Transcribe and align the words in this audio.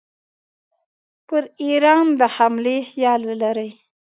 پر 1.27 1.43
ایران 1.63 2.05
د 2.19 2.21
حملې 2.35 2.77
خیال 2.89 3.21
ولري. 3.29 3.69